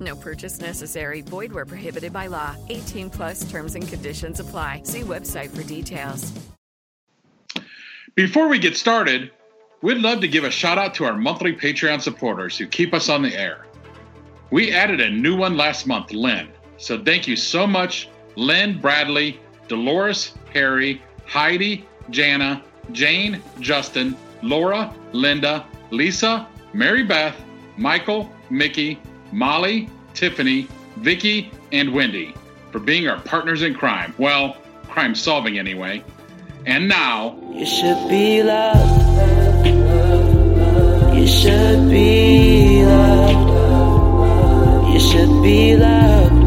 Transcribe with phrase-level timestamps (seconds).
[0.00, 1.20] No purchase necessary.
[1.20, 2.56] Void where prohibited by law.
[2.68, 4.82] 18 plus terms and conditions apply.
[4.84, 6.32] See website for details.
[8.14, 9.30] Before we get started,
[9.82, 13.08] we'd love to give a shout out to our monthly Patreon supporters who keep us
[13.08, 13.66] on the air.
[14.50, 16.48] We added a new one last month, Lynn.
[16.76, 19.38] So thank you so much, Lynn, Bradley,
[19.68, 27.36] Dolores, Harry, Heidi, Jana, Jane, Justin, Laura, Linda, Lisa, Mary Beth,
[27.76, 28.98] Michael, Mickey,
[29.32, 29.88] Molly,
[30.20, 32.34] Tiffany, Vicky, and Wendy
[32.72, 34.14] for being our partners in crime.
[34.18, 34.54] Well,
[34.86, 36.04] crime solving anyway.
[36.66, 39.66] And now, you should be loved.
[41.16, 43.48] You should be loved.
[44.92, 46.42] You should be loved.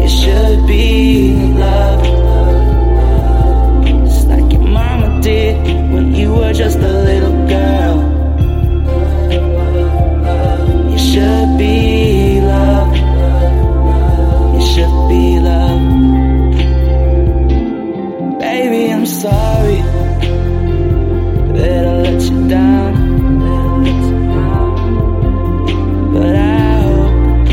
[0.00, 2.04] You should be loved.
[4.06, 7.87] Just like your mama did when you were just a little girl.
[11.28, 12.96] Should be loved.
[14.54, 16.56] You should be loved.
[18.40, 19.82] Baby, I'm sorry
[21.52, 22.94] that I let you down.
[26.14, 27.48] But I hope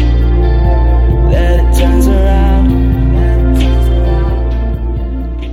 [1.31, 2.67] that it turns around.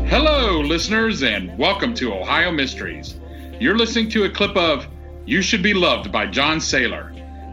[0.07, 3.17] hello, listeners, and welcome to Ohio Mysteries.
[3.59, 4.87] You're listening to a clip of
[5.27, 7.13] You Should Be Loved by John Sailor.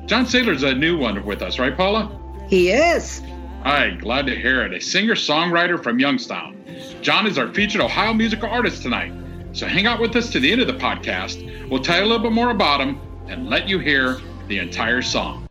[0.09, 2.09] John Sailor's a new one with us, right, Paula?
[2.47, 3.21] He is.
[3.61, 4.73] Hi, glad to hear it.
[4.73, 6.57] A singer songwriter from Youngstown.
[7.03, 9.13] John is our featured Ohio musical artist tonight.
[9.51, 11.69] So hang out with us to the end of the podcast.
[11.69, 15.03] We'll tell you a little bit more about him and let you hear the entire
[15.03, 15.48] song.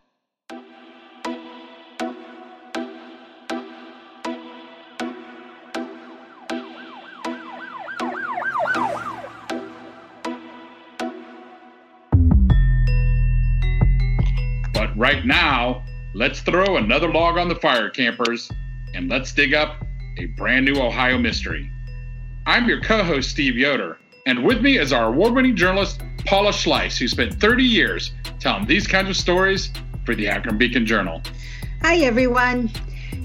[15.09, 15.83] Right now,
[16.13, 18.47] let's throw another log on the fire, campers,
[18.93, 19.83] and let's dig up
[20.19, 21.67] a brand new Ohio mystery.
[22.45, 23.97] I'm your co host, Steve Yoder,
[24.27, 28.67] and with me is our award winning journalist, Paula Schleis, who spent 30 years telling
[28.67, 29.71] these kinds of stories
[30.05, 31.23] for the Akron Beacon Journal.
[31.81, 32.69] Hi, everyone.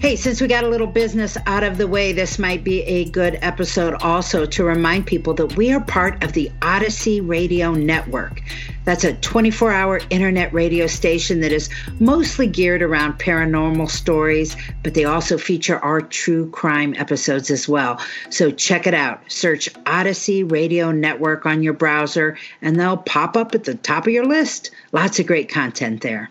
[0.00, 3.06] Hey, since we got a little business out of the way, this might be a
[3.06, 8.42] good episode also to remind people that we are part of the Odyssey Radio Network.
[8.84, 14.92] That's a 24 hour internet radio station that is mostly geared around paranormal stories, but
[14.92, 17.98] they also feature our true crime episodes as well.
[18.28, 19.22] So check it out.
[19.28, 24.12] Search Odyssey Radio Network on your browser, and they'll pop up at the top of
[24.12, 24.70] your list.
[24.92, 26.30] Lots of great content there.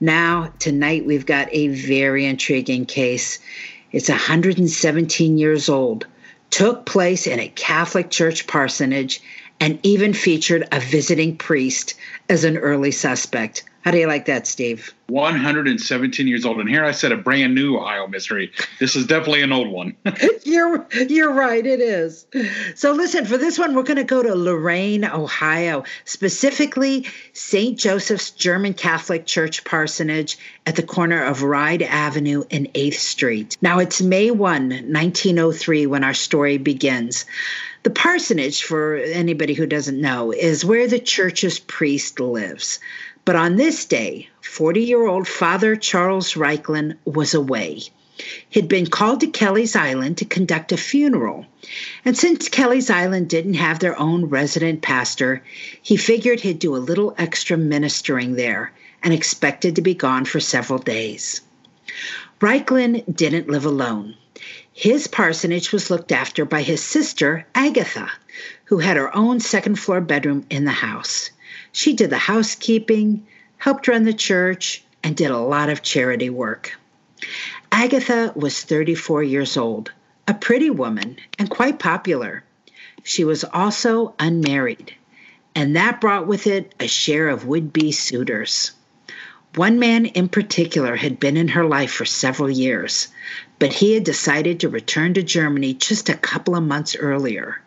[0.00, 3.38] Now, tonight we've got a very intriguing case.
[3.92, 6.06] It's 117 years old,
[6.50, 9.20] took place in a Catholic church parsonage,
[9.60, 11.94] and even featured a visiting priest
[12.28, 13.64] as an early suspect.
[13.82, 14.92] How do you like that, Steve?
[15.06, 16.58] 117 years old.
[16.58, 18.52] And here I said a brand new Ohio mystery.
[18.78, 19.96] This is definitely an old one.
[20.44, 22.26] you're you're right, it is.
[22.74, 27.78] So listen, for this one, we're gonna go to Lorain, Ohio, specifically St.
[27.78, 30.36] Joseph's German Catholic Church parsonage
[30.66, 33.56] at the corner of Ride Avenue and 8th Street.
[33.62, 37.24] Now it's May 1, 1903, when our story begins.
[37.82, 42.78] The parsonage, for anybody who doesn't know, is where the church's priest lives.
[43.24, 47.82] But on this day, 40 year old Father Charles Reichlin was away.
[48.48, 51.46] He'd been called to Kelly's Island to conduct a funeral.
[52.04, 55.42] And since Kelly's Island didn't have their own resident pastor,
[55.80, 58.72] he figured he'd do a little extra ministering there
[59.02, 61.40] and expected to be gone for several days.
[62.40, 64.16] Reichlin didn't live alone.
[64.72, 68.10] His parsonage was looked after by his sister, Agatha,
[68.64, 71.30] who had her own second floor bedroom in the house.
[71.72, 73.26] She did the housekeeping,
[73.56, 76.78] helped run the church, and did a lot of charity work.
[77.70, 79.92] Agatha was 34 years old,
[80.26, 82.42] a pretty woman, and quite popular.
[83.02, 84.94] She was also unmarried,
[85.54, 88.72] and that brought with it a share of would be suitors.
[89.54, 93.08] One man in particular had been in her life for several years,
[93.58, 97.60] but he had decided to return to Germany just a couple of months earlier.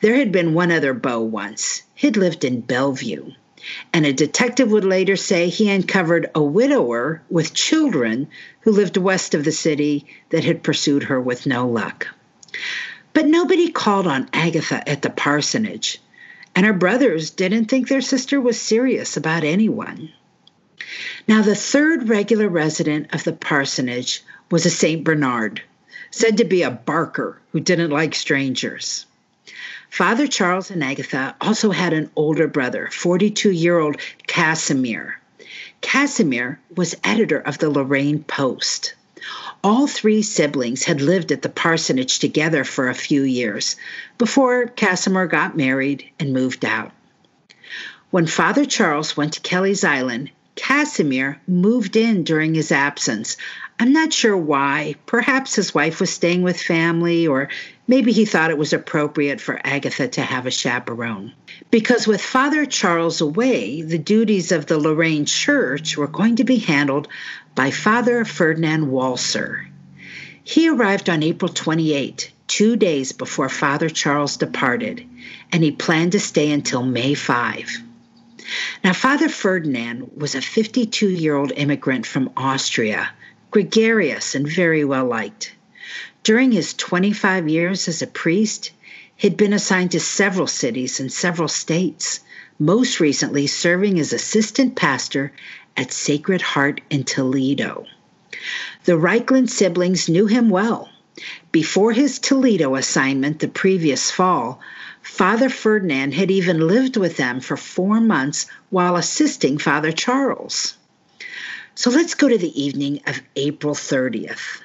[0.00, 1.82] There had been one other beau once.
[1.94, 3.32] He'd lived in Bellevue.
[3.92, 8.28] And a detective would later say he uncovered a widower with children
[8.60, 12.06] who lived west of the city that had pursued her with no luck.
[13.12, 16.00] But nobody called on Agatha at the parsonage,
[16.56, 20.10] and her brothers didn't think their sister was serious about anyone.
[21.28, 25.04] Now, the third regular resident of the parsonage was a St.
[25.04, 25.60] Bernard,
[26.10, 29.04] said to be a barker who didn't like strangers.
[29.90, 33.96] Father Charles and Agatha also had an older brother, 42 year old
[34.28, 35.18] Casimir.
[35.80, 38.94] Casimir was editor of the Lorain Post.
[39.64, 43.74] All three siblings had lived at the parsonage together for a few years
[44.16, 46.92] before Casimir got married and moved out.
[48.10, 53.36] When Father Charles went to Kelly's Island, Casimir moved in during his absence.
[53.78, 54.94] I'm not sure why.
[55.06, 57.48] Perhaps his wife was staying with family, or
[57.90, 61.32] maybe he thought it was appropriate for Agatha to have a chaperone.
[61.72, 66.58] Because with Father Charles away, the duties of the Lorain Church were going to be
[66.58, 67.08] handled
[67.56, 69.66] by Father Ferdinand Walser.
[70.44, 75.04] He arrived on April 28, two days before Father Charles departed,
[75.50, 77.70] and he planned to stay until May 5.
[78.84, 83.10] Now, Father Ferdinand was a 52 year old immigrant from Austria,
[83.50, 85.56] gregarious and very well liked.
[86.22, 88.72] During his 25 years as a priest,
[89.16, 92.20] he'd been assigned to several cities and several states,
[92.58, 95.32] most recently serving as assistant pastor
[95.78, 97.86] at Sacred Heart in Toledo.
[98.84, 100.90] The Reichlin siblings knew him well.
[101.52, 104.60] Before his Toledo assignment the previous fall,
[105.02, 110.76] Father Ferdinand had even lived with them for four months while assisting Father Charles.
[111.74, 114.60] So let's go to the evening of April 30th.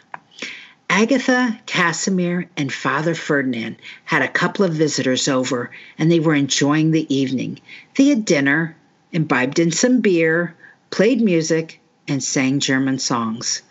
[0.89, 6.91] Agatha, Casimir, and Father Ferdinand had a couple of visitors over, and they were enjoying
[6.91, 7.59] the evening.
[7.95, 8.75] They had dinner,
[9.11, 10.55] imbibed in some beer,
[10.91, 13.61] played music, and sang German songs.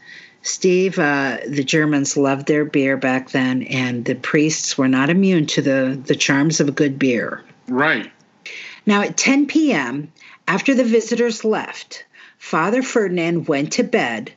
[0.43, 5.47] Steve, uh, the Germans loved their beer back then, and the priests were not immune
[5.47, 7.43] to the, the charms of a good beer.
[7.67, 8.13] Right.
[8.85, 10.13] Now, at 10 p.m.,
[10.47, 12.05] after the visitors left,
[12.37, 14.33] Father Ferdinand went to bed,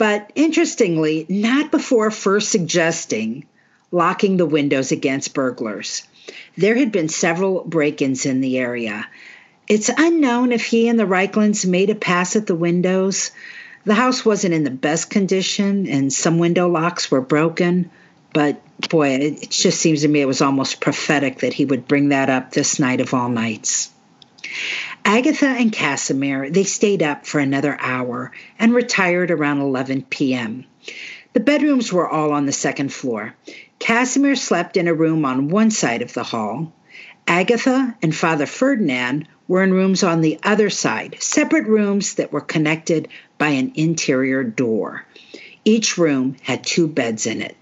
[0.00, 3.44] but interestingly, not before first suggesting
[3.92, 6.04] locking the windows against burglars.
[6.56, 9.06] There had been several break ins in the area,
[9.70, 13.30] it's unknown if he and the Reichlins made a pass at the windows.
[13.84, 17.88] The house wasn't in the best condition, and some window locks were broken.
[18.32, 22.08] But boy, it just seems to me it was almost prophetic that he would bring
[22.08, 23.92] that up this night of all nights.
[25.04, 30.64] Agatha and Casimir, they stayed up for another hour and retired around 11 p.m.
[31.32, 33.34] The bedrooms were all on the second floor.
[33.78, 36.72] Casimir slept in a room on one side of the hall.
[37.26, 42.40] Agatha and Father Ferdinand were in rooms on the other side, separate rooms that were
[42.40, 43.08] connected
[43.38, 45.04] by an interior door.
[45.64, 47.56] Each room had two beds in it.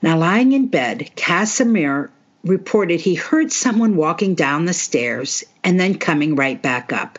[0.00, 2.10] Now, lying in bed, Casimir
[2.44, 7.18] reported he heard someone walking down the stairs and then coming right back up.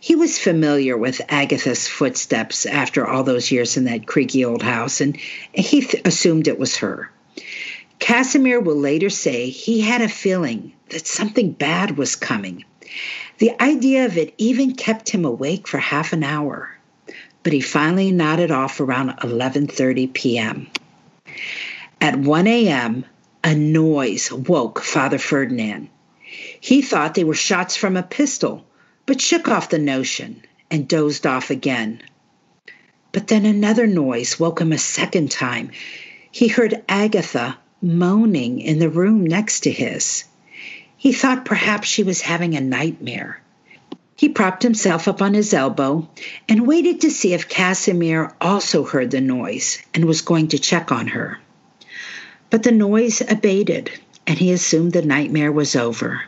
[0.00, 5.00] He was familiar with Agatha's footsteps after all those years in that creaky old house,
[5.00, 5.16] and
[5.52, 7.10] he th- assumed it was her.
[8.00, 12.64] Casimir will later say he had a feeling that something bad was coming.
[13.38, 16.76] The idea of it even kept him awake for half an hour,
[17.42, 20.66] but he finally nodded off around 11:30 p.m.
[22.00, 23.04] At 1 a.m.,
[23.46, 25.90] a noise woke Father Ferdinand.
[26.60, 28.64] He thought they were shots from a pistol,
[29.04, 32.00] but shook off the notion and dozed off again.
[33.12, 35.72] But then another noise woke him a second time.
[36.30, 40.24] He heard Agatha moaning in the room next to his.
[40.96, 43.42] He thought perhaps she was having a nightmare.
[44.16, 46.08] He propped himself up on his elbow
[46.48, 50.90] and waited to see if Casimir also heard the noise and was going to check
[50.90, 51.38] on her.
[52.54, 53.90] But the noise abated,
[54.28, 56.22] and he assumed the nightmare was over.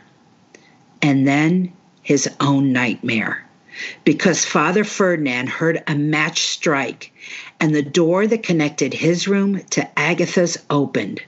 [1.01, 1.71] And then
[2.03, 3.45] his own nightmare,
[4.03, 7.13] because Father Ferdinand heard a match strike,
[7.61, 11.21] and the door that connected his room to Agatha's opened.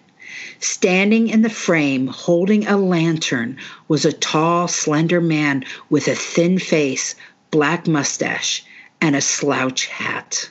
[0.60, 3.56] Standing in the frame, holding a lantern,
[3.88, 7.16] was a tall, slender man with a thin face,
[7.52, 8.66] black mustache,
[9.00, 10.50] and a slouch hat.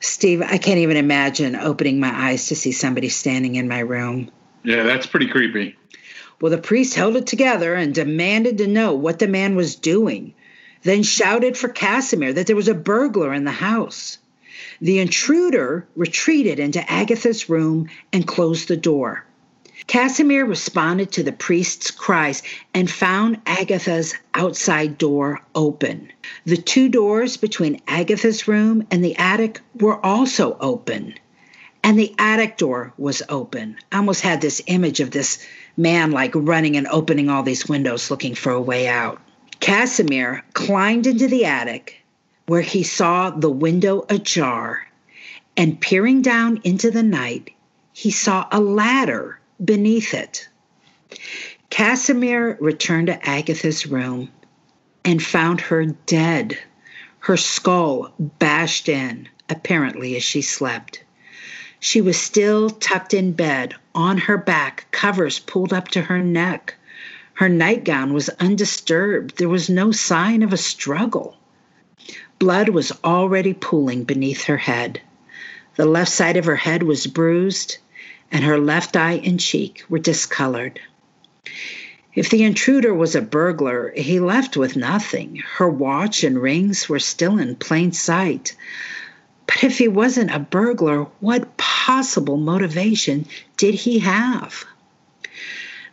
[0.00, 4.30] Steve, I can't even imagine opening my eyes to see somebody standing in my room.
[4.64, 5.76] Yeah, that's pretty creepy.
[6.40, 10.34] Well, the priest held it together and demanded to know what the man was doing,
[10.82, 14.18] then shouted for Casimir that there was a burglar in the house.
[14.80, 19.26] The intruder retreated into Agatha's room and closed the door.
[19.86, 22.42] Casimir responded to the priest's cries
[22.74, 26.12] and found Agatha's outside door open.
[26.44, 31.14] The two doors between Agatha's room and the attic were also open.
[31.82, 33.76] and the attic door was open.
[33.90, 35.44] I almost had this image of this
[35.76, 39.20] man like running and opening all these windows looking for a way out.
[39.60, 41.96] Casimir climbed into the attic
[42.46, 44.86] where he saw the window ajar,
[45.56, 47.50] and peering down into the night,
[47.92, 50.48] he saw a ladder beneath it.
[51.70, 54.30] Casimir returned to Agatha's room
[55.04, 56.58] and found her dead,
[57.20, 61.02] her skull bashed in, apparently as she slept.
[61.78, 66.74] She was still tucked in bed, on her back, covers pulled up to her neck.
[67.34, 69.38] Her nightgown was undisturbed.
[69.38, 71.38] There was no sign of a struggle.
[72.38, 75.00] Blood was already pooling beneath her head.
[75.76, 77.78] The left side of her head was bruised,
[78.30, 80.80] and her left eye and cheek were discolored.
[82.14, 85.42] If the intruder was a burglar, he left with nothing.
[85.56, 88.54] Her watch and rings were still in plain sight.
[89.46, 94.64] But if he wasn't a burglar, what possible motivation did he have?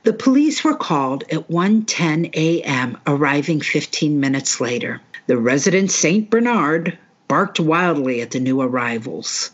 [0.03, 5.01] The police were called at 1:10 a.m., arriving 15 minutes later.
[5.27, 6.29] The resident St.
[6.29, 9.51] Bernard barked wildly at the new arrivals.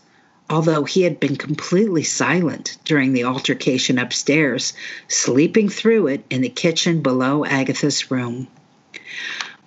[0.54, 4.72] Although he had been completely silent during the altercation upstairs,
[5.08, 8.46] sleeping through it in the kitchen below Agatha's room.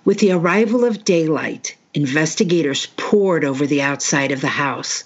[0.06, 5.04] With the arrival of daylight, Investigators poured over the outside of the house.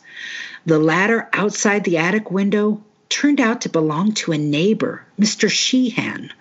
[0.66, 5.50] The ladder outside the attic window turned out to belong to a neighbor, Mr.
[5.50, 6.32] Sheehan.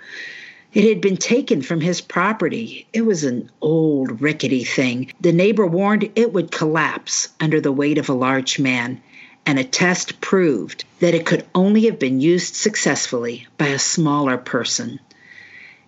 [0.73, 2.85] It had been taken from his property.
[2.93, 5.11] It was an old, rickety thing.
[5.19, 9.01] The neighbor warned it would collapse under the weight of a large man,
[9.45, 14.37] and a test proved that it could only have been used successfully by a smaller
[14.37, 14.99] person.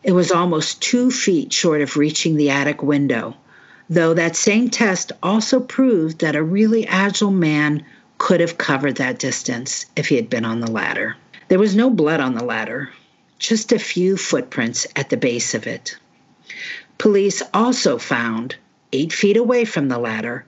[0.03, 3.35] It was almost two feet short of reaching the attic window
[3.89, 7.83] though that same test also proved that a really agile man
[8.17, 11.15] could have covered that distance if he had been on the ladder.
[11.49, 12.89] There was no blood on the ladder,
[13.39, 15.97] just a few footprints at the base of it.
[16.97, 18.55] Police also found,
[18.93, 20.45] eight feet away from the ladder,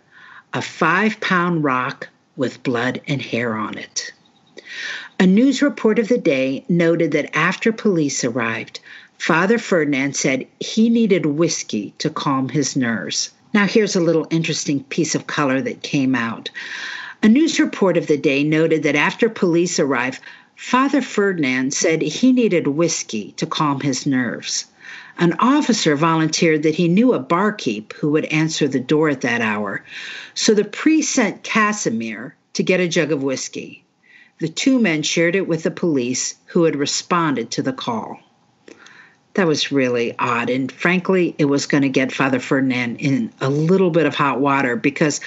[0.53, 4.11] a five pound rock with blood and hair on it.
[5.19, 8.79] A news report of the day noted that after police arrived,
[9.17, 13.31] Father Ferdinand said he needed whiskey to calm his nerves.
[13.53, 16.49] Now, here's a little interesting piece of color that came out.
[17.23, 20.19] A news report of the day noted that after police arrived,
[20.57, 24.65] Father Ferdinand said he needed whiskey to calm his nerves.
[25.17, 29.41] An officer volunteered that he knew a barkeep who would answer the door at that
[29.41, 29.83] hour,
[30.33, 33.83] so the priest sent Casimir to get a jug of whiskey.
[34.39, 38.19] The two men shared it with the police who had responded to the call
[39.35, 40.49] that was really odd.
[40.49, 44.39] And frankly, it was going to get Father Ferdinand in a little bit of hot
[44.39, 45.21] water because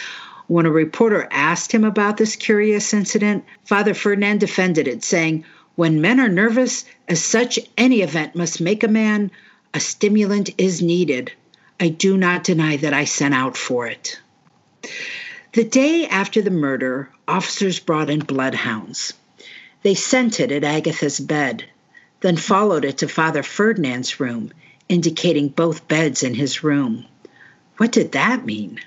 [0.49, 5.45] when a reporter asked him about this curious incident, Father Ferdinand defended it, saying,
[5.76, 9.30] When men are nervous, as such, any event must make a man,
[9.75, 11.32] a stimulant is needed.
[11.80, 14.18] I do not deny that I sent out for it.
[15.52, 19.12] The day after the murder, officers brought in bloodhounds.
[19.82, 21.64] They scented at Agatha's bed
[22.20, 24.50] then followed it to Father Ferdinand's room,
[24.88, 27.04] indicating both beds in his room.
[27.76, 28.80] What did that mean?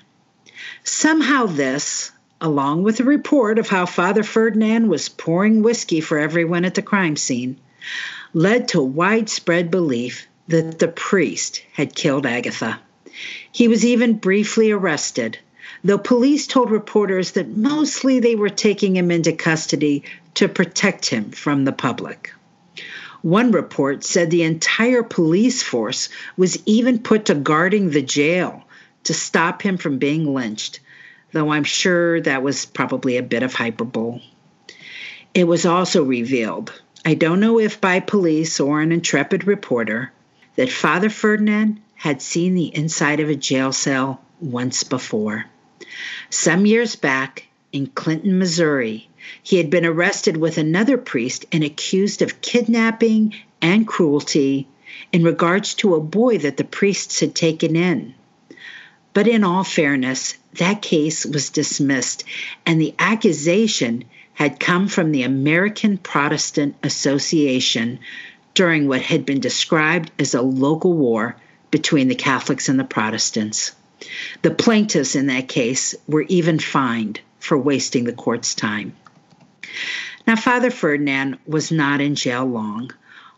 [0.84, 2.10] Somehow, this,
[2.40, 6.82] along with a report of how Father Ferdinand was pouring whiskey for everyone at the
[6.82, 7.56] crime scene,
[8.34, 12.78] led to widespread belief that the priest had killed Agatha.
[13.50, 15.38] He was even briefly arrested,
[15.82, 20.04] though police told reporters that mostly they were taking him into custody
[20.34, 22.34] to protect him from the public.
[23.22, 28.62] One report said the entire police force was even put to guarding the jail
[29.04, 30.80] to stop him from being lynched,
[31.32, 34.20] though I'm sure that was probably a bit of hyperbole.
[35.32, 40.12] It was also revealed, I don't know if by police or an intrepid reporter,
[40.56, 45.46] that Father Ferdinand had seen the inside of a jail cell once before.
[46.30, 49.08] Some years back in Clinton, Missouri,
[49.42, 54.66] he had been arrested with another priest and accused of kidnapping and cruelty
[55.12, 58.14] in regards to a boy that the priests had taken in.
[59.14, 62.24] But in all fairness, that case was dismissed,
[62.66, 64.04] and the accusation
[64.34, 68.00] had come from the American Protestant Association
[68.54, 71.36] during what had been described as a local war
[71.70, 73.72] between the Catholics and the Protestants.
[74.42, 78.94] The plaintiffs in that case were even fined for wasting the court's time.
[80.26, 82.92] Now, Father Ferdinand was not in jail long.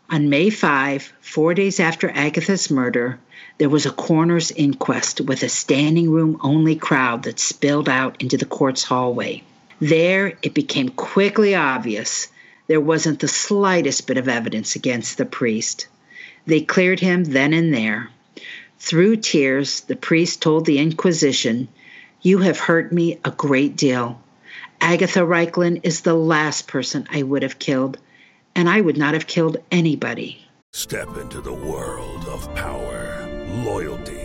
[0.09, 3.19] On May 5, four days after Agatha's murder,
[3.57, 8.37] there was a coroner's inquest with a standing room only crowd that spilled out into
[8.37, 9.41] the court's hallway.
[9.79, 12.27] There, it became quickly obvious
[12.67, 15.87] there wasn't the slightest bit of evidence against the priest.
[16.45, 18.09] They cleared him then and there.
[18.79, 21.67] Through tears, the priest told the Inquisition,
[22.21, 24.21] You have hurt me a great deal.
[24.81, 27.97] Agatha Reichlin is the last person I would have killed,
[28.53, 30.45] and I would not have killed anybody.
[30.71, 33.27] Step into the world of power,
[33.63, 34.24] loyalty,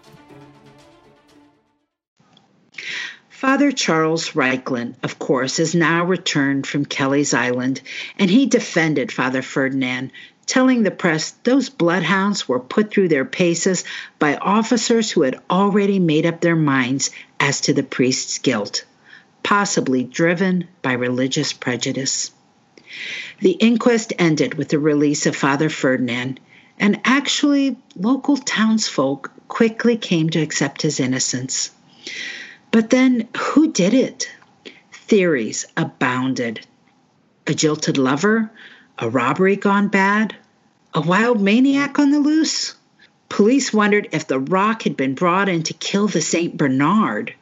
[3.41, 7.81] Father Charles Reichlin, of course, is now returned from Kelly's Island,
[8.19, 10.11] and he defended Father Ferdinand,
[10.45, 13.83] telling the press those bloodhounds were put through their paces
[14.19, 18.85] by officers who had already made up their minds as to the priest's guilt,
[19.41, 22.29] possibly driven by religious prejudice.
[23.39, 26.39] The inquest ended with the release of Father Ferdinand,
[26.77, 31.71] and actually, local townsfolk quickly came to accept his innocence.
[32.71, 34.29] But then, who did it?
[34.93, 36.65] Theories abounded.
[37.45, 38.49] A jilted lover?
[38.97, 40.37] A robbery gone bad?
[40.93, 42.75] A wild maniac on the loose?
[43.27, 46.55] Police wondered if the rock had been brought in to kill the St.
[46.55, 47.33] Bernard,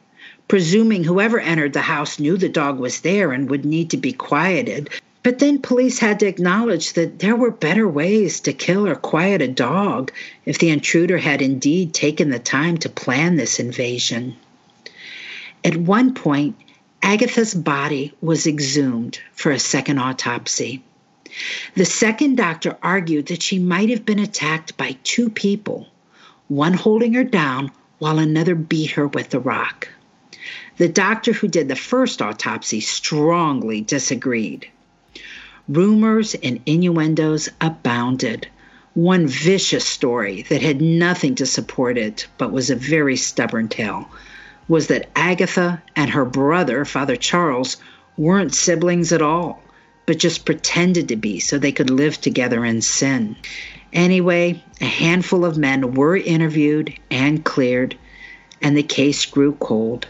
[0.48, 4.12] presuming whoever entered the house knew the dog was there and would need to be
[4.12, 4.90] quieted.
[5.22, 9.42] But then police had to acknowledge that there were better ways to kill or quiet
[9.42, 10.10] a dog
[10.44, 14.34] if the intruder had indeed taken the time to plan this invasion.
[15.62, 16.56] At one point,
[17.02, 20.82] Agatha's body was exhumed for a second autopsy.
[21.74, 25.86] The second doctor argued that she might have been attacked by two people,
[26.48, 29.88] one holding her down while another beat her with the rock.
[30.78, 34.66] The doctor who did the first autopsy strongly disagreed.
[35.68, 38.48] Rumors and innuendos abounded.
[38.94, 44.08] One vicious story that had nothing to support it but was a very stubborn tale
[44.70, 47.76] was that Agatha and her brother, Father Charles,
[48.16, 49.60] weren't siblings at all,
[50.06, 53.34] but just pretended to be so they could live together in sin.
[53.92, 57.96] Anyway, a handful of men were interviewed and cleared,
[58.62, 60.06] and the case grew cold.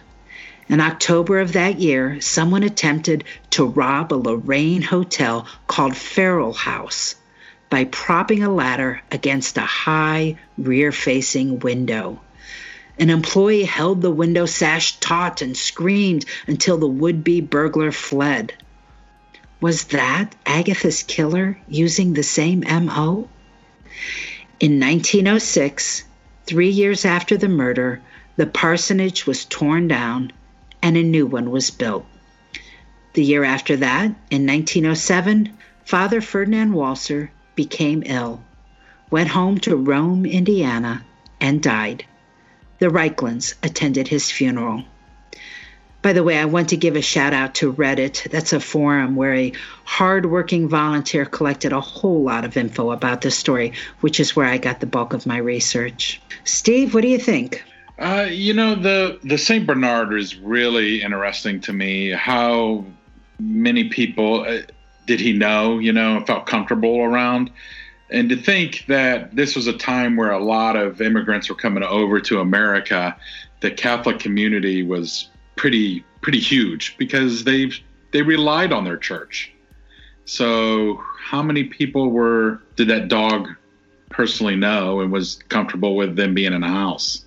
[0.68, 7.14] In October of that year, someone attempted to rob a Lorain hotel called Farrell House
[7.70, 12.20] by propping a ladder against a high rear facing window.
[12.98, 18.52] An employee held the window sash taut and screamed until the would be burglar fled.
[19.60, 23.28] Was that Agatha's killer using the same MO?
[24.58, 26.04] In 1906,
[26.46, 28.00] three years after the murder,
[28.36, 30.32] the parsonage was torn down
[30.82, 32.06] and a new one was built.
[33.12, 35.52] The year after that, in 1907,
[35.84, 38.42] Father Ferdinand Walser became ill,
[39.10, 41.04] went home to Rome, Indiana,
[41.40, 42.04] and died.
[42.80, 44.84] The Reichlins attended his funeral.
[46.02, 48.30] By the way, I want to give a shout out to Reddit.
[48.30, 49.52] That's a forum where a
[49.84, 54.56] hardworking volunteer collected a whole lot of info about this story, which is where I
[54.56, 56.22] got the bulk of my research.
[56.44, 57.62] Steve, what do you think?
[57.98, 62.08] Uh, you know, the the Saint Bernard is really interesting to me.
[62.10, 62.86] How
[63.38, 64.62] many people uh,
[65.06, 65.78] did he know?
[65.78, 67.50] You know, felt comfortable around,
[68.10, 71.82] and to think that this was a time where a lot of immigrants were coming
[71.82, 73.16] over to America,
[73.60, 77.70] the Catholic community was pretty pretty huge because they
[78.12, 79.52] they relied on their church.
[80.24, 83.48] So, how many people were did that dog
[84.10, 87.24] personally know and was comfortable with them being in a house?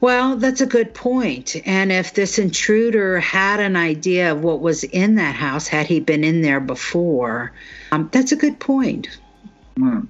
[0.00, 1.56] Well, that's a good point.
[1.64, 5.98] And if this intruder had an idea of what was in that house, had he
[5.98, 7.52] been in there before,
[7.90, 9.08] um, that's a good point.
[9.76, 10.00] Hmm.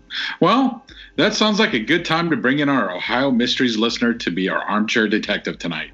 [0.41, 0.85] Well,
[1.17, 4.49] that sounds like a good time to bring in our Ohio Mysteries listener to be
[4.49, 5.91] our armchair detective tonight.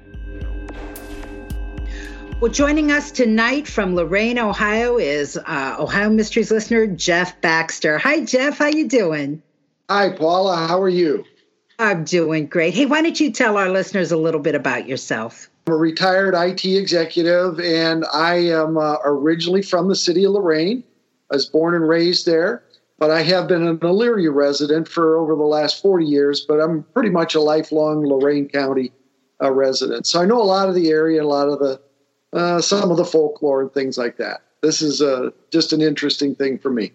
[2.41, 7.99] Well, joining us tonight from Lorain, Ohio, is uh, Ohio Mysteries listener Jeff Baxter.
[7.99, 8.57] Hi, Jeff.
[8.57, 9.41] How you doing?
[9.89, 10.67] Hi, Paula.
[10.67, 11.23] How are you?
[11.77, 12.73] I'm doing great.
[12.73, 15.49] Hey, why don't you tell our listeners a little bit about yourself?
[15.67, 20.83] I'm a retired IT executive, and I am uh, originally from the city of Lorain.
[21.31, 22.63] I was born and raised there,
[23.01, 26.83] but I have been an Elyria resident for over the last 40 years, but I'm
[26.93, 28.91] pretty much a lifelong Lorain County
[29.41, 30.05] uh, resident.
[30.05, 31.81] So I know a lot of the area, a lot of the
[32.31, 34.43] uh, some of the folklore and things like that.
[34.61, 36.91] This is uh, just an interesting thing for me.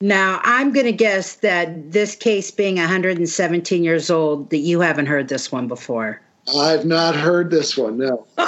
[0.00, 5.06] Now, I'm going to guess that this case being 117 years old, that you haven't
[5.06, 6.22] heard this one before.
[6.56, 8.26] I've not heard this one, no.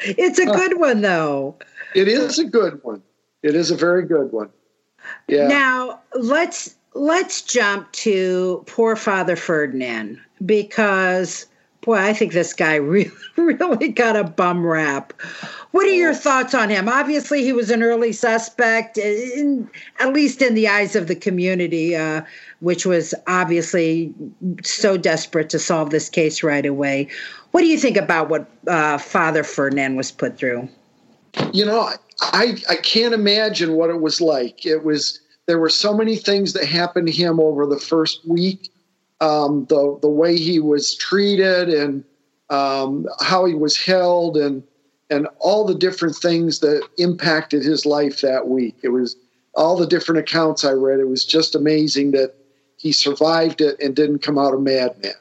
[0.00, 1.56] it's a good one, though.
[1.94, 3.02] It is a good one.
[3.44, 4.50] It is a very good one.
[5.28, 5.48] Yeah.
[5.48, 11.46] Now, let's let's jump to poor Father Ferdinand because
[11.82, 15.12] boy, I think this guy really really got a bum rap.
[15.72, 16.88] What are your thoughts on him?
[16.88, 19.70] Obviously, he was an early suspect, in,
[20.00, 22.22] at least in the eyes of the community, uh,
[22.58, 24.12] which was obviously
[24.64, 27.08] so desperate to solve this case right away.
[27.52, 30.68] What do you think about what uh, Father Ferdinand was put through?
[31.52, 34.66] You know, I I can't imagine what it was like.
[34.66, 38.70] It was there were so many things that happened to him over the first week.
[39.20, 42.04] Um, the the way he was treated and
[42.48, 44.62] um, how he was held and
[45.10, 48.76] and all the different things that impacted his life that week.
[48.82, 49.16] It was
[49.54, 51.00] all the different accounts I read.
[51.00, 52.34] It was just amazing that
[52.76, 55.12] he survived it and didn't come out a madman.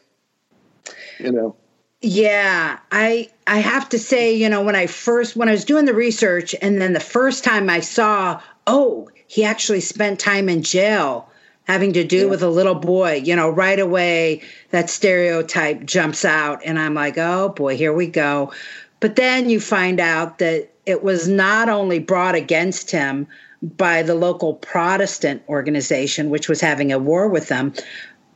[1.20, 1.56] You know.
[2.02, 5.86] Yeah, I I have to say, you know, when I first when I was doing
[5.86, 10.64] the research and then the first time I saw, oh, he actually spent time in
[10.64, 11.30] jail
[11.66, 12.26] having to do yeah.
[12.26, 17.18] with a little boy, you know, right away that stereotype jumps out and I'm like,
[17.18, 18.54] "Oh boy, here we go."
[19.02, 23.28] But then you find out that it was not only brought against him
[23.62, 27.74] by the local Protestant organization, which was having a war with them,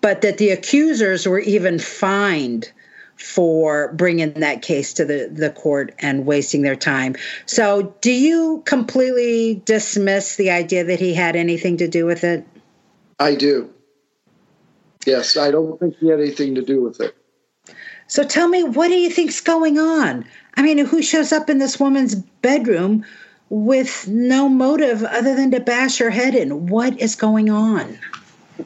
[0.02, 2.70] but that the accusers were even fined
[3.24, 7.16] for bringing that case to the, the court and wasting their time.
[7.46, 12.46] So, do you completely dismiss the idea that he had anything to do with it?
[13.20, 13.74] I do.
[15.06, 17.16] Yes, I don't think he had anything to do with it.
[18.08, 20.26] So, tell me, what do you think's going on?
[20.56, 23.06] I mean, who shows up in this woman's bedroom
[23.50, 26.68] with no motive other than to bash her head in?
[26.68, 27.98] What is going on?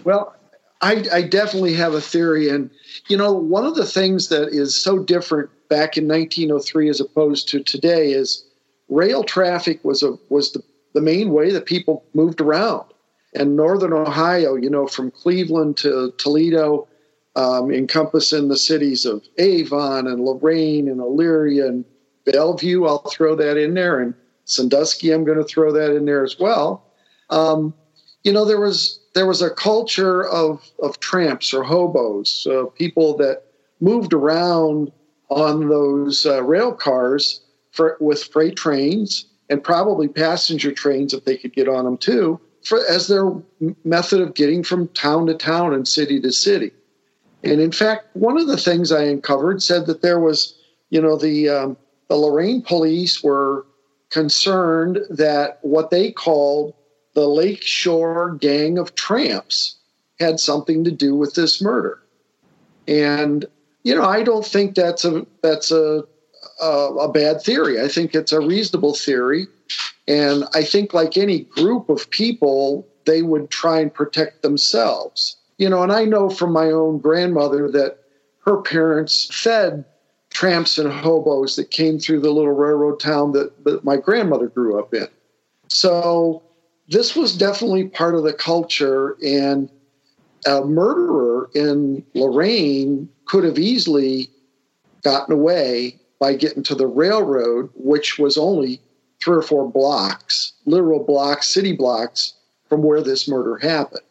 [0.03, 0.35] Well,
[0.81, 2.69] I, I definitely have a theory, and
[3.07, 7.49] you know, one of the things that is so different back in 1903 as opposed
[7.49, 8.45] to today is
[8.89, 10.61] rail traffic was a was the,
[10.93, 12.85] the main way that people moved around.
[13.35, 16.87] And northern Ohio, you know, from Cleveland to Toledo,
[17.35, 21.85] um, encompassing the cities of Avon and Lorain and Elyria and
[22.25, 24.13] Bellevue, I'll throw that in there, and
[24.45, 26.83] Sandusky, I'm going to throw that in there as well.
[27.29, 27.73] Um,
[28.23, 33.17] you know, there was there was a culture of, of tramps or hobos, uh, people
[33.17, 33.41] that
[33.81, 34.91] moved around
[35.29, 41.35] on those uh, rail cars for, with freight trains and probably passenger trains if they
[41.35, 43.31] could get on them too, for, as their
[43.83, 46.71] method of getting from town to town and city to city.
[47.43, 51.17] And in fact, one of the things I uncovered said that there was, you know,
[51.17, 51.77] the um,
[52.07, 53.65] the Lorain police were
[54.09, 56.73] concerned that what they called
[57.17, 59.77] the Lakeshore Gang of Tramps
[60.19, 61.99] had something to do with this murder.
[62.87, 63.43] And
[63.83, 66.03] you know, I don't think that's a that's a
[66.61, 67.81] a, a bad theory.
[67.81, 69.47] I think it's a reasonable theory,
[70.07, 75.37] and I think like any group of people, they would try and protect themselves.
[75.57, 77.97] You know, and I know from my own grandmother that
[78.45, 79.85] her parents fed
[80.29, 84.77] tramps and hobos that came through the little railroad town that, that my grandmother grew
[84.77, 85.07] up in.
[85.69, 86.43] So
[86.87, 89.69] this was definitely part of the culture, and
[90.45, 94.29] a murderer in Lorain could have easily
[95.03, 98.81] gotten away by getting to the railroad, which was only
[99.21, 102.33] three or four blocks, literal blocks, city blocks
[102.69, 104.01] from where this murder happened.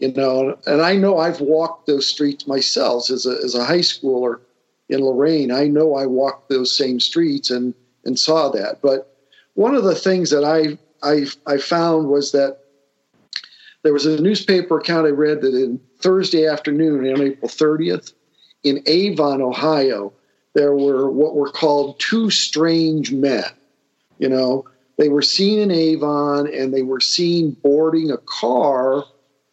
[0.00, 3.78] You know, and I know I've walked those streets myself as a, as a high
[3.78, 4.40] schooler
[4.88, 5.50] in Lorain.
[5.50, 8.82] I know I walked those same streets and, and saw that.
[8.82, 9.16] But
[9.54, 12.58] one of the things that I I, I found was that
[13.82, 18.12] there was a newspaper account I read that in Thursday afternoon on April 30th
[18.64, 20.12] in Avon, Ohio,
[20.54, 23.44] there were what were called two strange men.
[24.18, 24.64] You know,
[24.96, 29.04] they were seen in Avon and they were seen boarding a car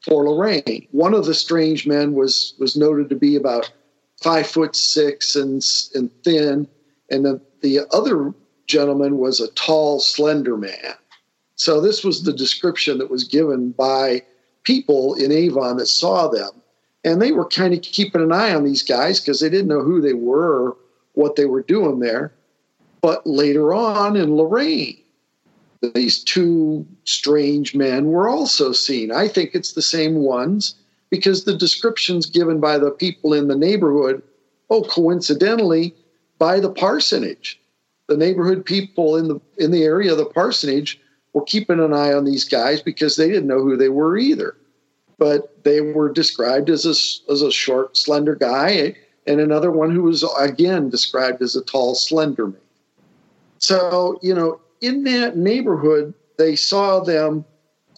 [0.02, 0.88] for Lorain.
[0.92, 3.72] One of the strange men was was noted to be about
[4.22, 6.68] five foot six and and thin,
[7.10, 8.34] and the, the other
[8.68, 10.94] gentleman was a tall, slender man.
[11.62, 14.24] So this was the description that was given by
[14.64, 16.50] people in Avon that saw them.
[17.04, 19.84] And they were kind of keeping an eye on these guys because they didn't know
[19.84, 20.76] who they were
[21.14, 22.34] what they were doing there.
[23.00, 24.98] But later on in Lorain,
[25.94, 29.12] these two strange men were also seen.
[29.12, 30.74] I think it's the same ones
[31.12, 34.24] because the descriptions given by the people in the neighborhood,
[34.72, 35.94] oh, coincidentally,
[36.40, 37.62] by the parsonage.
[38.08, 41.00] The neighborhood people in the in the area of the parsonage
[41.34, 44.58] were keeping an eye on these guys because they didn't know who they were either.
[45.18, 48.96] But they were described as a, as a short, slender guy,
[49.28, 52.62] and another one who was again described as a tall, slender man.
[53.60, 57.46] So, you know, in that neighborhood, they saw them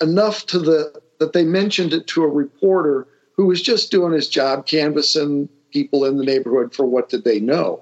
[0.02, 4.28] enough to the that they mentioned it to a reporter who was just doing his
[4.28, 7.82] job canvassing people in the neighborhood for what did they know.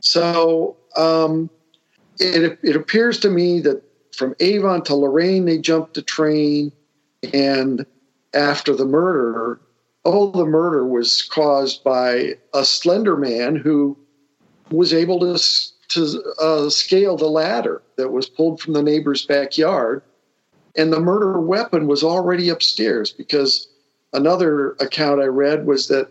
[0.00, 1.50] So um,
[2.20, 3.82] it, it appears to me that
[4.14, 6.72] from Avon to Lorain, they jumped a train,
[7.32, 7.86] and
[8.34, 9.60] after the murder,
[10.04, 13.96] all the murder was caused by a slender man who
[14.70, 15.38] was able to
[15.88, 20.02] to uh, scale the ladder that was pulled from the neighbor's backyard.
[20.74, 23.68] And the murder weapon was already upstairs because
[24.14, 26.10] another account I read was that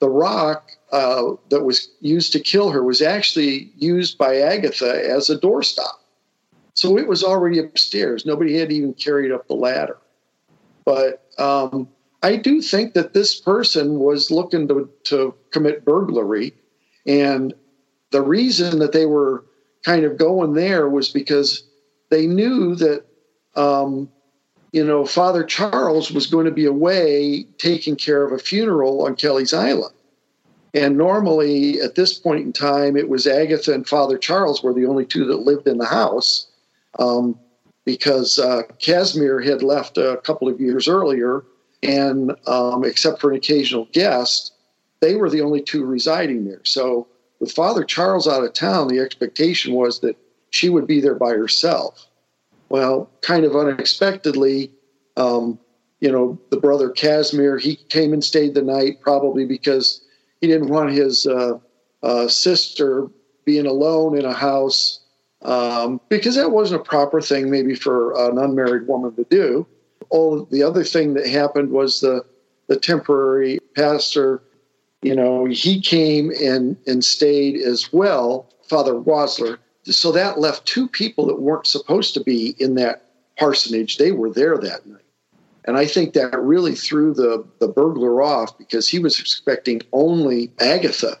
[0.00, 5.30] the rock uh, that was used to kill her was actually used by Agatha as
[5.30, 6.01] a doorstop.
[6.82, 8.26] So it was already upstairs.
[8.26, 9.98] Nobody had even carried up the ladder.
[10.84, 11.86] But um,
[12.24, 16.52] I do think that this person was looking to, to commit burglary.
[17.06, 17.54] And
[18.10, 19.44] the reason that they were
[19.84, 21.62] kind of going there was because
[22.10, 23.04] they knew that,
[23.54, 24.10] um,
[24.72, 29.14] you know, Father Charles was going to be away taking care of a funeral on
[29.14, 29.94] Kelly's Island.
[30.74, 34.86] And normally at this point in time, it was Agatha and Father Charles were the
[34.86, 36.48] only two that lived in the house
[36.98, 37.38] um,
[37.84, 41.44] because uh, Casimir had left a couple of years earlier.
[41.82, 44.52] And um, except for an occasional guest,
[45.00, 46.64] they were the only two residing there.
[46.64, 47.08] So
[47.40, 50.16] with Father Charles out of town, the expectation was that
[50.50, 52.06] she would be there by herself.
[52.68, 54.70] Well, kind of unexpectedly,
[55.16, 55.58] um,
[56.00, 60.02] you know, the brother Casimir, he came and stayed the night probably because
[60.40, 61.58] he didn't want his uh,
[62.02, 63.08] uh, sister
[63.44, 65.00] being alone in a house
[65.44, 69.66] um, because that wasn't a proper thing maybe for an unmarried woman to do.
[70.10, 72.24] All the other thing that happened was the
[72.68, 74.42] the temporary pastor
[75.02, 79.58] you know, he came and, and stayed as well, Father Wasler.
[79.84, 83.98] So that left two people that weren't supposed to be in that parsonage.
[83.98, 85.00] They were there that night.
[85.64, 90.52] And I think that really threw the, the burglar off because he was expecting only
[90.60, 91.18] Agatha.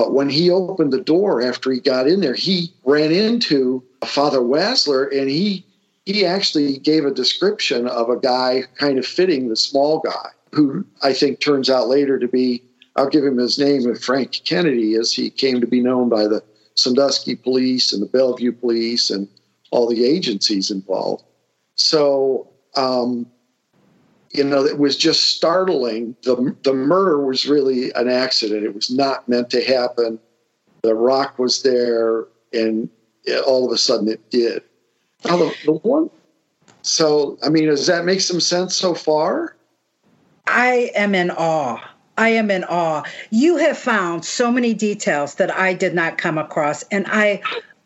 [0.00, 4.38] But when he opened the door after he got in there, he ran into Father
[4.38, 5.62] Wasler and he
[6.06, 10.86] he actually gave a description of a guy kind of fitting the small guy, who
[11.02, 12.62] I think turns out later to be
[12.96, 16.42] I'll give him his name Frank Kennedy as he came to be known by the
[16.76, 19.28] Sandusky police and the Bellevue police and
[19.70, 21.24] all the agencies involved.
[21.74, 23.26] So, um,
[24.30, 26.16] you know, it was just startling.
[26.22, 28.64] The, the murder was really an accident.
[28.64, 30.20] It was not meant to happen.
[30.82, 32.88] The rock was there, and
[33.46, 34.62] all of a sudden it did.
[35.24, 36.10] Now, the, the one,
[36.82, 39.56] so, I mean, does that make some sense so far?
[40.46, 41.78] I am in awe.
[42.16, 43.02] I am in awe.
[43.30, 47.42] You have found so many details that I did not come across, and I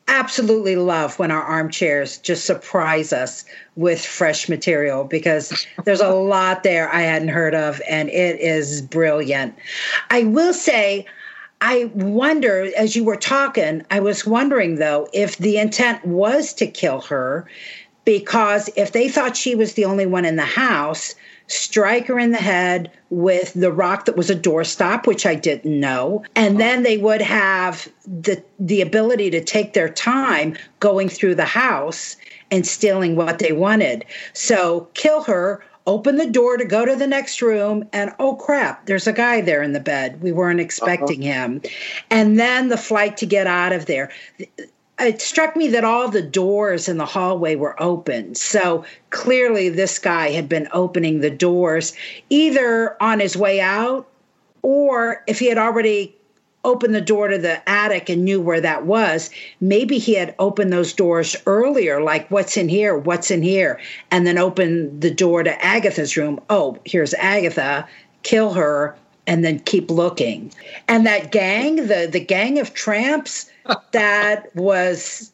[0.08, 3.44] absolutely love when our armchairs just surprise us
[3.76, 8.82] with fresh material because there's a lot there I hadn't heard of, and it is
[8.82, 9.54] brilliant.
[10.10, 11.06] I will say,
[11.60, 16.66] I wonder, as you were talking, I was wondering though if the intent was to
[16.66, 17.46] kill her,
[18.04, 21.14] because if they thought she was the only one in the house,
[21.46, 25.78] strike her in the head with the rock that was a doorstop, which I didn't
[25.78, 26.24] know.
[26.34, 31.44] And then they would have the the ability to take their time going through the
[31.44, 32.16] house
[32.50, 34.04] and stealing what they wanted.
[34.32, 38.86] So kill her, open the door to go to the next room, and oh crap,
[38.86, 40.22] there's a guy there in the bed.
[40.22, 41.32] We weren't expecting uh-huh.
[41.32, 41.62] him.
[42.10, 44.10] And then the flight to get out of there
[45.00, 48.34] it struck me that all the doors in the hallway were open.
[48.34, 51.94] So clearly, this guy had been opening the doors
[52.30, 54.08] either on his way out
[54.62, 56.16] or if he had already
[56.64, 59.30] opened the door to the attic and knew where that was,
[59.60, 62.96] maybe he had opened those doors earlier, like, what's in here?
[62.96, 63.78] What's in here?
[64.10, 66.40] And then opened the door to Agatha's room.
[66.48, 67.86] Oh, here's Agatha,
[68.22, 70.52] kill her, and then keep looking.
[70.88, 73.50] And that gang, the, the gang of tramps,
[73.92, 75.32] that was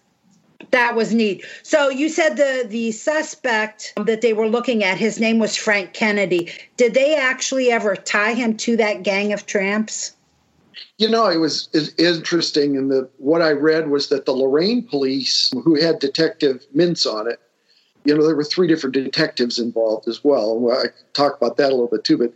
[0.70, 1.44] That was neat.
[1.62, 5.94] So you said the the suspect that they were looking at, his name was Frank
[5.94, 6.52] Kennedy.
[6.76, 10.12] Did they actually ever tie him to that gang of tramps?
[10.98, 15.50] You know, it was interesting, and the what I read was that the Lorain police,
[15.64, 17.40] who had Detective Mintz on it,
[18.04, 20.70] you know, there were three different detectives involved as well.
[20.70, 22.32] I talk about that a little bit too, but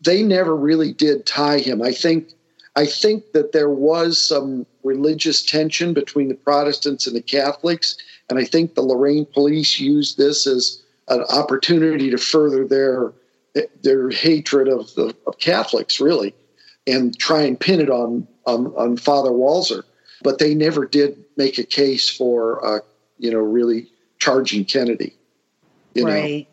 [0.00, 1.82] they never really did tie him.
[1.82, 2.28] I think
[2.76, 7.96] I think that there was some religious tension between the Protestants and the Catholics,
[8.28, 13.12] and I think the Lorain police used this as an opportunity to further their
[13.82, 16.34] their hatred of the of Catholics, really,
[16.86, 19.82] and try and pin it on on, on Father Walzer.
[20.22, 22.80] But they never did make a case for, uh,
[23.18, 25.16] you know, really charging Kennedy.
[25.94, 26.46] You right.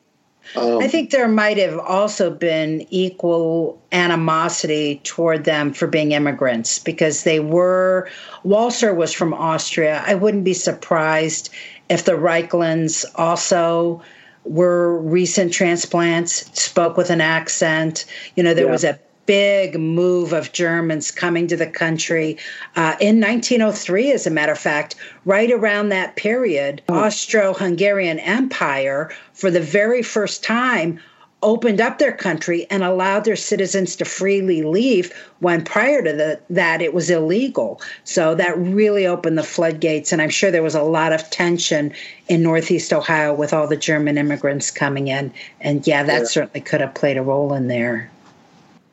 [0.55, 6.79] Um, I think there might have also been equal animosity toward them for being immigrants
[6.79, 8.09] because they were,
[8.45, 10.03] Walser was from Austria.
[10.05, 11.49] I wouldn't be surprised
[11.89, 14.01] if the Reichlins also
[14.43, 18.05] were recent transplants, spoke with an accent.
[18.35, 18.71] You know, there yeah.
[18.71, 22.37] was a big move of Germans coming to the country
[22.75, 26.81] uh, in 1903, as a matter of fact, right around that period.
[26.89, 26.95] Oh.
[26.95, 30.99] Austro Hungarian Empire, for the very first time,
[31.43, 36.39] opened up their country and allowed their citizens to freely leave when prior to the,
[36.49, 37.79] that it was illegal.
[38.05, 40.11] So that really opened the floodgates.
[40.11, 41.93] And I'm sure there was a lot of tension
[42.27, 45.31] in Northeast Ohio with all the German immigrants coming in.
[45.61, 46.27] And yeah, that yeah.
[46.27, 48.09] certainly could have played a role in there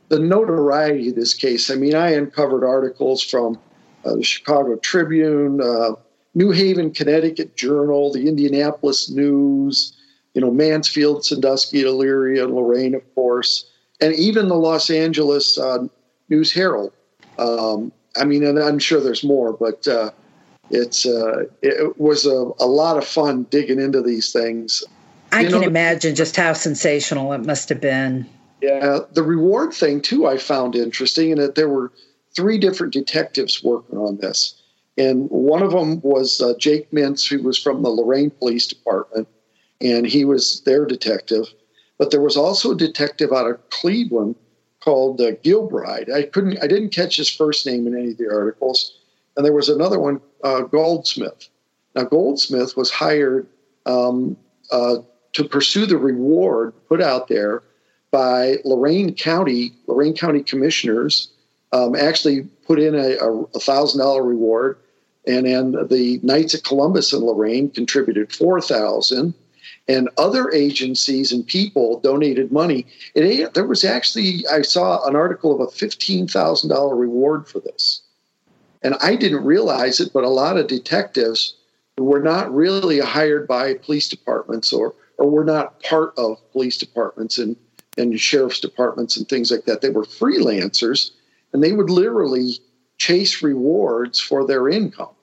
[0.09, 1.71] the notoriety of this case.
[1.71, 3.59] I mean, I uncovered articles from
[4.05, 5.93] uh, the Chicago Tribune, uh,
[6.35, 9.93] New Haven, Connecticut Journal, the Indianapolis News,
[10.35, 15.87] you know, Mansfield, Sandusky, Elyria, Lorain, of course, and even the Los Angeles uh,
[16.29, 16.93] News Herald.
[17.39, 20.11] Um, I mean, and I'm sure there's more, but uh,
[20.71, 24.85] it's uh, it was a, a lot of fun digging into these things.
[25.33, 28.29] I you can know, imagine just how sensational it must have been.
[28.65, 31.93] Yeah, the reward thing too, I found interesting in that there were
[32.35, 34.61] three different detectives working on this,
[34.97, 39.29] and one of them was uh, Jake Mintz, who was from the Lorain Police Department,
[39.81, 41.47] and he was their detective.
[41.99, 44.35] But there was also a detective out of Cleveland
[44.81, 46.13] called uh, Gilbride.
[46.13, 48.99] I couldn't, I didn't catch his first name in any of the articles,
[49.37, 51.49] and there was another one, uh, Goldsmith.
[51.95, 53.47] Now Goldsmith was hired
[53.87, 54.37] um,
[54.71, 54.97] uh,
[55.35, 57.63] to pursue the reward put out there
[58.15, 61.33] by Lorain County, Lorain County commissioners
[61.73, 63.17] um, actually put in a,
[63.57, 64.79] a thousand dollar reward,
[65.27, 69.35] and then the Knights of Columbus in Lorain contributed four thousand,
[69.89, 72.87] and other agencies and people donated money.
[73.17, 77.59] It, there was actually I saw an article of a fifteen thousand dollar reward for
[77.59, 78.01] this,
[78.85, 81.57] and I didn't realize it, but a lot of detectives
[81.97, 86.79] who were not really hired by police departments or or were not part of police
[86.79, 87.39] departments.
[87.39, 87.57] And
[87.97, 89.81] and sheriff's departments and things like that.
[89.81, 91.11] They were freelancers
[91.53, 92.59] and they would literally
[92.99, 95.15] chase rewards for their income.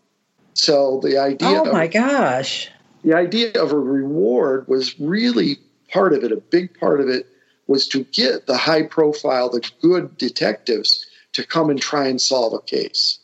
[0.53, 2.69] So the idea Oh my of, gosh.
[3.03, 5.60] The idea of a reward was really
[5.91, 6.31] part of it.
[6.31, 7.27] A big part of it
[7.67, 12.53] was to get the high profile, the good detectives to come and try and solve
[12.53, 13.19] a case.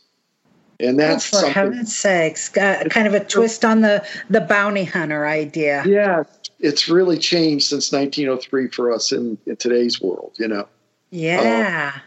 [0.79, 4.83] And oh, that's oh, for heaven's sakes, kind of a twist on the the bounty
[4.83, 5.83] hunter idea.
[5.85, 6.23] Yeah,
[6.59, 10.35] it's really changed since 1903 for us in, in today's world.
[10.37, 10.67] You know.
[11.11, 11.93] Yeah.
[11.95, 11.99] Uh,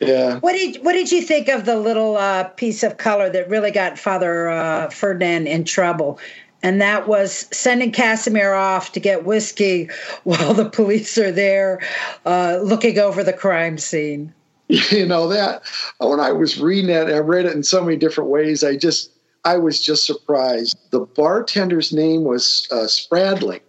[0.00, 0.38] yeah.
[0.40, 3.70] What did What did you think of the little uh, piece of color that really
[3.70, 6.18] got Father uh, Ferdinand in trouble?
[6.62, 9.88] And that was sending Casimir off to get whiskey
[10.24, 11.80] while the police are there
[12.24, 14.32] uh, looking over the crime scene.
[14.90, 15.62] You know that
[15.98, 18.64] when I was reading it, I read it in so many different ways.
[18.64, 19.12] I just
[19.44, 20.76] I was just surprised.
[20.90, 23.60] The bartender's name was uh, Spradling,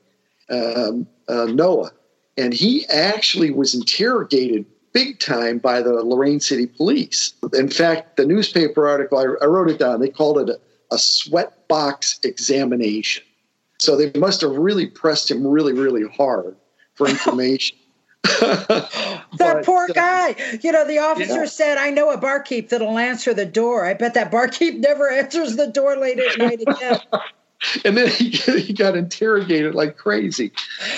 [0.49, 1.91] um, uh, Noah,
[2.37, 7.33] and he actually was interrogated big time by the Lorain City Police.
[7.53, 10.59] In fact, the newspaper article, I, I wrote it down, they called it a,
[10.93, 13.23] a sweat box examination.
[13.79, 16.55] So they must have really pressed him really, really hard
[16.95, 17.77] for information.
[18.23, 20.35] that poor uh, guy.
[20.61, 21.45] You know, the officer yeah.
[21.45, 23.85] said, I know a barkeep that'll answer the door.
[23.85, 26.99] I bet that barkeep never answers the door late at night again.
[27.85, 30.51] and then he, he got interrogated like crazy.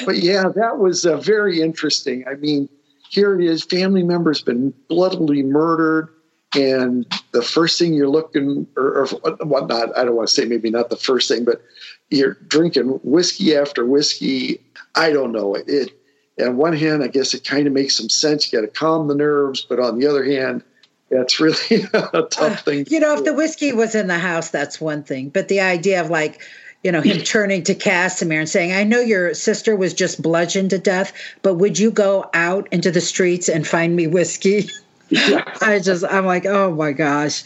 [0.05, 2.26] But yeah, that was uh, very interesting.
[2.28, 2.70] I mean,
[3.10, 6.10] here it is, family members been bloodily murdered,
[6.55, 9.07] and the first thing you're looking, or, or
[9.45, 11.62] whatnot, I don't want to say maybe not the first thing, but
[12.10, 14.60] you're drinking whiskey after whiskey.
[14.95, 15.68] I don't know it.
[15.68, 15.95] It
[16.41, 18.51] on one hand, I guess it kind of makes some sense.
[18.51, 20.64] You got to calm the nerves, but on the other hand,
[21.12, 22.86] It's really a tough uh, thing.
[22.89, 25.30] You know, if the whiskey was in the house, that's one thing.
[25.30, 26.41] But the idea of like,
[26.84, 30.70] you know, him turning to Casimir and saying, I know your sister was just bludgeoned
[30.70, 34.70] to death, but would you go out into the streets and find me whiskey?
[35.62, 37.43] I just, I'm like, oh my gosh.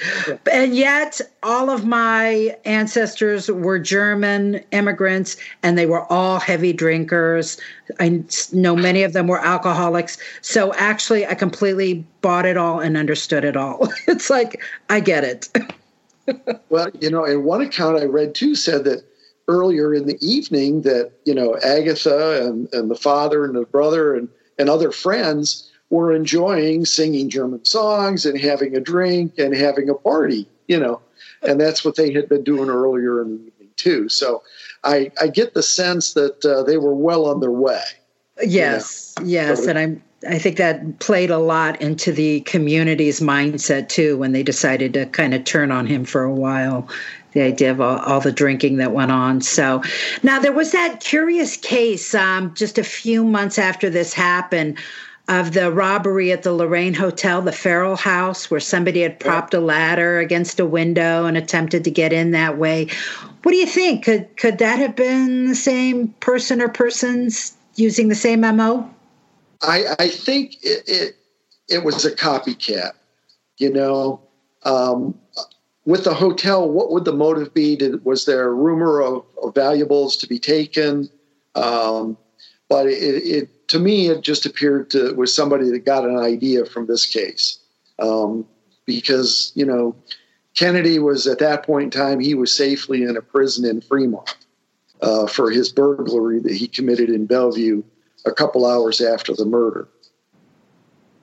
[0.51, 7.57] And yet, all of my ancestors were German immigrants and they were all heavy drinkers.
[7.99, 10.17] I know many of them were alcoholics.
[10.41, 13.89] So actually, I completely bought it all and understood it all.
[14.07, 15.49] It's like, I get it.
[16.69, 19.03] well, you know, in one account I read too said that
[19.47, 24.15] earlier in the evening that, you know, Agatha and, and the father and the brother
[24.15, 29.89] and, and other friends were enjoying singing German songs and having a drink and having
[29.89, 31.01] a party, you know,
[31.43, 34.09] and that's what they had been doing earlier in the evening too.
[34.09, 34.43] So
[34.83, 37.83] I, I get the sense that uh, they were well on their way.
[38.41, 39.29] Yes, you know?
[39.29, 40.03] yes, and I'm.
[40.27, 45.05] I think that played a lot into the community's mindset too when they decided to
[45.07, 46.87] kind of turn on him for a while.
[47.33, 49.41] The idea of all, all the drinking that went on.
[49.41, 49.83] So
[50.21, 54.77] now there was that curious case um, just a few months after this happened
[55.29, 59.59] of the robbery at the Lorain Hotel, the Farrell House, where somebody had propped a
[59.59, 62.87] ladder against a window and attempted to get in that way.
[63.43, 64.03] What do you think?
[64.03, 68.89] Could could that have been the same person or persons using the same MO?
[69.61, 71.15] I, I think it, it,
[71.69, 72.91] it was a copycat.
[73.57, 74.19] You know,
[74.63, 75.17] um,
[75.85, 77.75] with the hotel, what would the motive be?
[77.75, 81.09] Did, was there a rumor of, of valuables to be taken?
[81.55, 82.17] Um,
[82.73, 86.65] but it, it to me, it just appeared to was somebody that got an idea
[86.65, 87.59] from this case,
[87.99, 88.47] um,
[88.87, 89.95] because you know
[90.55, 94.35] Kennedy was at that point in time he was safely in a prison in Fremont
[95.03, 97.83] uh, for his burglary that he committed in Bellevue
[98.25, 99.87] a couple hours after the murder.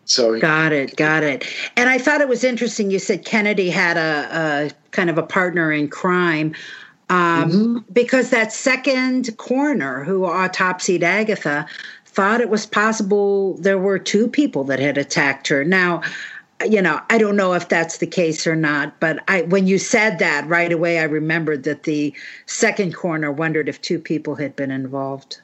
[0.05, 1.45] So got it, got it.
[1.77, 2.93] And I thought it was interesting.
[2.93, 6.55] You said Kennedy had a, a kind of a partner in crime.
[7.11, 7.79] Um, mm-hmm.
[7.93, 11.67] Because that second coroner who autopsied Agatha
[12.07, 15.65] thought it was possible there were two people that had attacked her.
[15.65, 16.03] Now,
[16.69, 19.79] you know, I don't know if that's the case or not, but I when you
[19.79, 22.15] said that right away, I remembered that the
[22.47, 25.41] second coroner wondered if two people had been involved.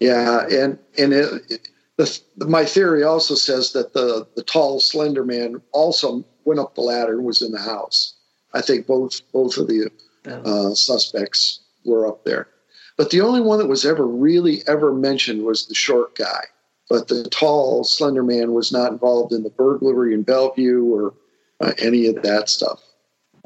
[0.00, 5.24] Yeah, and and it, it, the, my theory also says that the the tall, slender
[5.24, 8.14] man also went up the ladder and was in the house.
[8.54, 9.90] I think both both of the
[10.26, 12.48] uh, suspects were up there.
[12.96, 16.44] But the only one that was ever really ever mentioned was the short guy.
[16.90, 21.14] But the tall, slender man was not involved in the burglary in Bellevue or
[21.60, 22.82] uh, any of that stuff.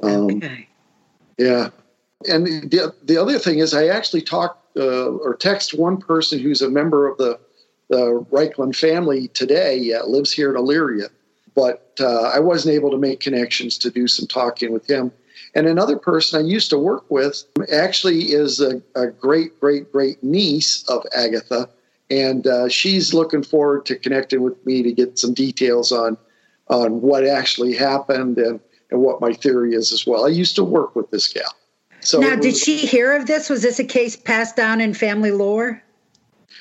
[0.03, 0.69] Um, okay.
[1.39, 1.71] Yeah.
[2.29, 6.63] And the, the other thing is, I actually talked uh, or text one person who's
[6.63, 7.39] a member of the,
[7.89, 11.09] the Reichlin family today, uh, lives here in Elyria.
[11.55, 15.13] But uh, I wasn't able to make connections to do some talking with him.
[15.55, 20.23] And another person I used to work with actually is a, a great, great, great
[20.23, 21.69] niece of Agatha.
[22.11, 26.17] And uh, she's looking forward to connecting with me to get some details on
[26.69, 28.61] on what actually happened and,
[28.91, 30.25] and what my theory is as well.
[30.25, 31.53] I used to work with this gal.
[32.01, 33.49] So now, did she hear of this?
[33.49, 35.83] Was this a case passed down in family lore?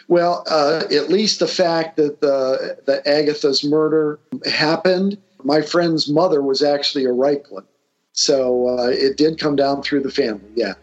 [0.08, 5.18] Well, uh, at least the fact that the that Agatha's murder happened.
[5.44, 7.66] My friend's mother was actually a Reichlin,
[8.14, 10.74] so uh, it did come down through the family, yeah.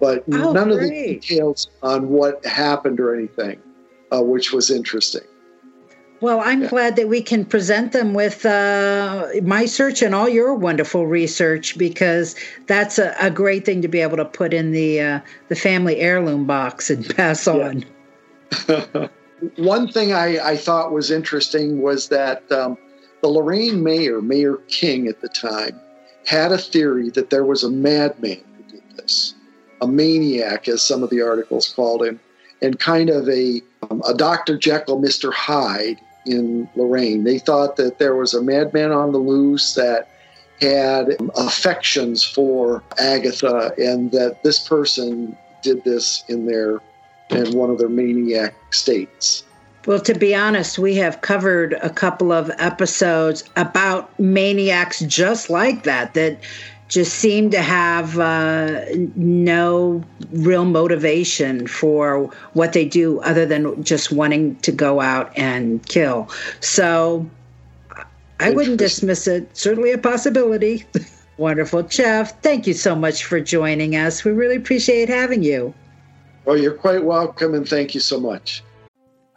[0.00, 0.72] But oh, none great.
[0.72, 3.60] of the details on what happened or anything,
[4.10, 5.22] uh, which was interesting.
[6.20, 6.68] Well, I'm yeah.
[6.68, 11.78] glad that we can present them with uh, my search and all your wonderful research
[11.78, 12.34] because
[12.66, 15.96] that's a, a, great thing to be able to put in the uh, the family
[15.98, 17.84] heirloom box and pass on.
[19.56, 22.76] One thing I, I, thought was interesting was that um,
[23.22, 25.80] the Lorain mayor, Mayor King at the time,
[26.26, 29.34] had a theory that there was a madman who did this,
[29.80, 32.20] a maniac, as some of the articles called him,
[32.62, 34.58] and kind of a, um, a Dr.
[34.58, 35.32] Jekyll, Mr.
[35.32, 37.24] Hyde in Lorain.
[37.24, 40.08] They thought that there was a madman on the loose that
[40.60, 46.80] had affections for Agatha, and that this person did this in their
[47.30, 49.44] in one of their maniac states.
[49.86, 55.84] Well, to be honest, we have covered a couple of episodes about maniacs just like
[55.84, 56.38] that, that
[56.88, 60.02] just seem to have uh, no
[60.32, 66.28] real motivation for what they do other than just wanting to go out and kill.
[66.58, 67.30] So
[68.40, 69.56] I wouldn't dismiss it.
[69.56, 70.84] Certainly a possibility.
[71.36, 71.84] Wonderful.
[71.84, 74.24] Jeff, thank you so much for joining us.
[74.24, 75.72] We really appreciate having you.
[76.44, 78.62] Well, you're quite welcome, and thank you so much.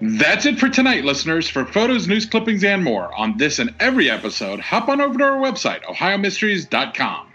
[0.00, 1.48] That's it for tonight, listeners.
[1.48, 5.24] For photos, news clippings, and more on this and every episode, hop on over to
[5.24, 7.28] our website, ohiomysteries.com.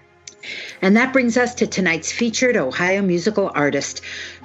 [0.81, 4.01] And that brings us to tonight's featured Ohio musical artist.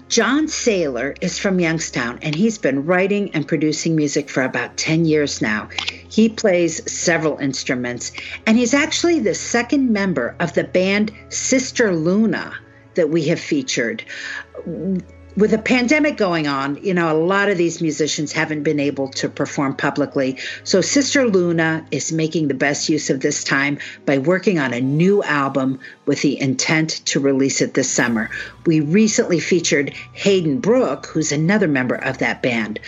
[0.09, 5.07] John Sailor is from Youngstown, and he's been writing and producing music for about 10
[5.07, 5.69] years now.
[6.09, 8.13] He plays several instruments,
[8.47, 12.53] and he's actually the second member of the band Sister Luna
[12.95, 14.05] that we have featured
[15.37, 19.09] with the pandemic going on, you know, a lot of these musicians haven't been able
[19.09, 20.39] to perform publicly.
[20.63, 24.81] So Sister Luna is making the best use of this time by working on a
[24.81, 28.31] new album with the intent to release it this summer.
[28.65, 32.79] We recently featured Hayden Brook, who's another member of that band.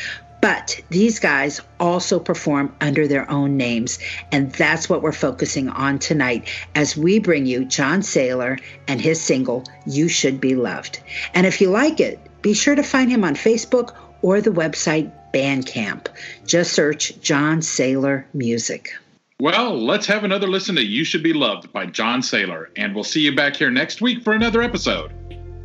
[0.40, 3.98] But these guys also perform under their own names.
[4.30, 9.20] And that's what we're focusing on tonight as we bring you John Sailor and his
[9.20, 11.00] single, You Should Be Loved.
[11.34, 15.10] And if you like it, be sure to find him on Facebook or the website
[15.34, 16.06] Bandcamp.
[16.46, 18.94] Just search John Sailor Music.
[19.40, 23.02] Well, let's have another listen to You Should Be Loved by John Sailor, and we'll
[23.02, 25.10] see you back here next week for another episode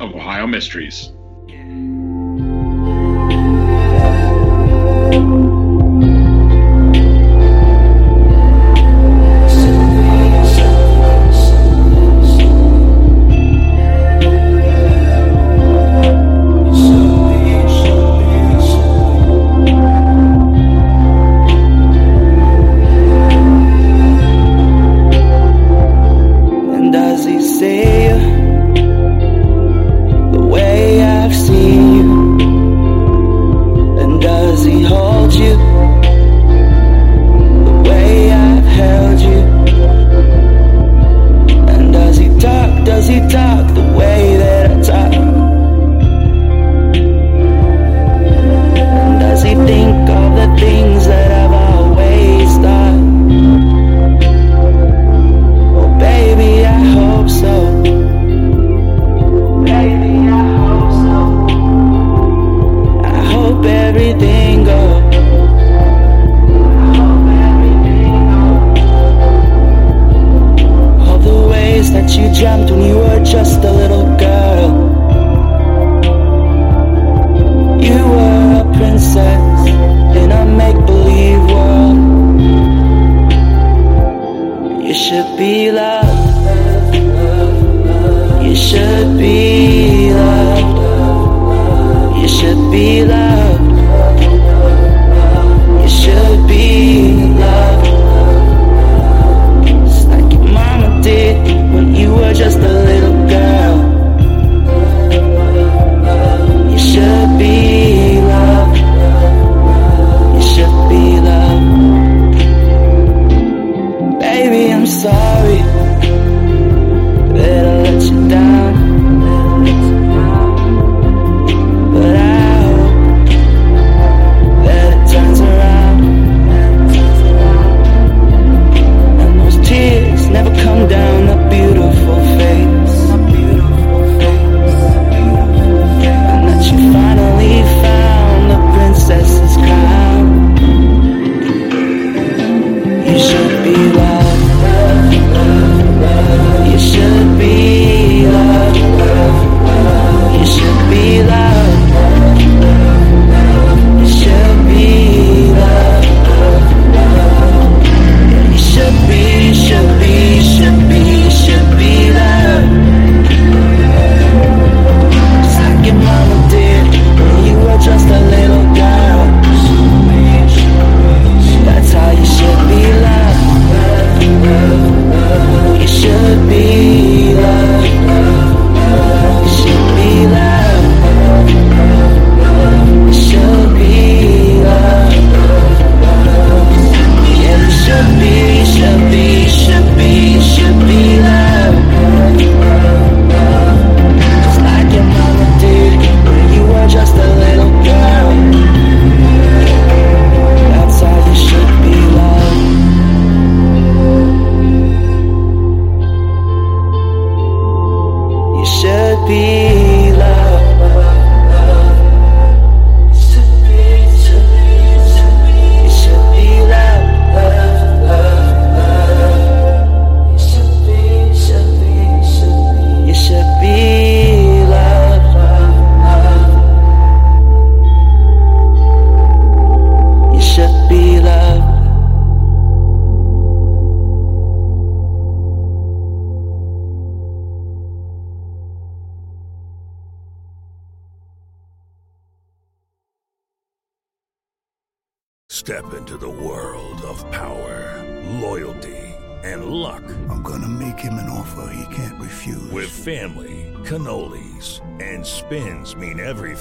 [0.00, 1.12] of Ohio Mysteries.